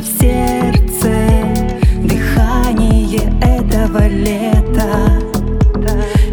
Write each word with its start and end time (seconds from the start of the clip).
в 0.00 0.06
сердце. 0.20 1.10
Дыхание 2.02 3.20
этого 3.42 4.06
лета. 4.08 5.20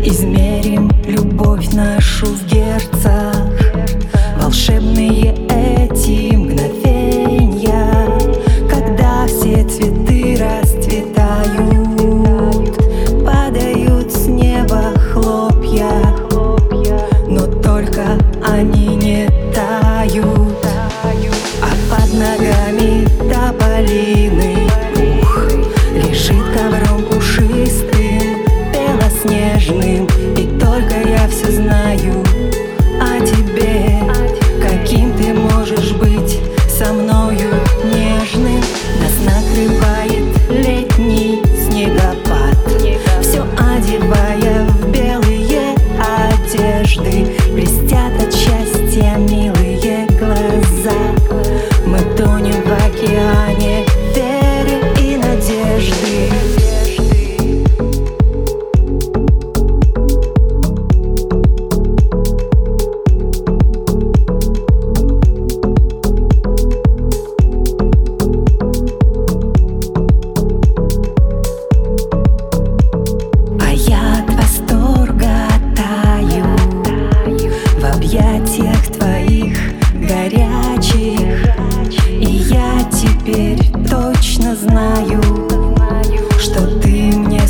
Измерим 0.03 0.89
любовь 1.05 1.73
нашу 1.73 2.27
в 2.27 2.45
герцах. 2.45 3.35
Волшебные 4.41 5.35
эти 5.49 6.33
мгновения 6.33 7.91
Когда 8.69 9.25
все 9.27 9.67
цветы 9.67 10.37
расцветают 10.39 11.17
Падают 13.25 14.11
с 14.13 14.27
неба 14.27 14.93
хлопья 15.11 15.91
Но 17.27 17.45
только 17.61 18.17
они 18.45 18.95
не 18.95 19.29
тают. 19.53 20.57
Usually 29.67 30.06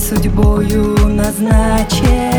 судьбою 0.07 0.95
назначен 1.07 2.36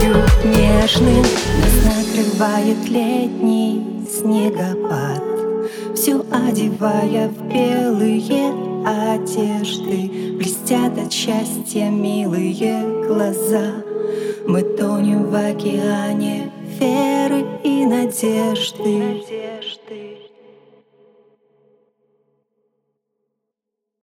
белоснежным 0.00 0.24
нежным? 0.44 1.24
Нас 1.60 1.84
накрывает 1.84 2.88
летний 2.88 4.06
снегопад. 4.08 5.22
Все 5.94 6.24
одевая 6.30 7.28
в 7.28 7.42
белые 7.48 8.52
одежды. 8.86 10.36
Блестят 10.36 10.98
от 10.98 11.12
счастья 11.12 11.90
милые 11.90 13.06
глаза. 13.06 13.82
Мы 14.46 14.62
тонем 14.62 15.24
в 15.30 15.34
океане 15.34 16.50
веры 16.78 17.44
и 17.62 17.84
надежды, 17.84 18.98
надежды. 18.98 20.09